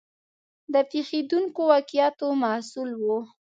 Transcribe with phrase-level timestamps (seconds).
[0.73, 3.03] د پېښېدونکو واقعاتو محصول و.